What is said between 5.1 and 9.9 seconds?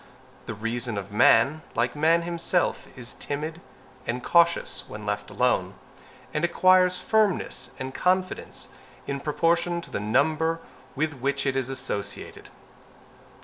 alone, and acquires firmness and confidence in proportion